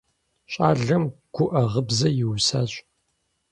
Щӏалэм 0.51 1.03
гуӏэ 1.33 1.63
гъыбзэ 1.71 2.09
иусащ. 2.21 2.71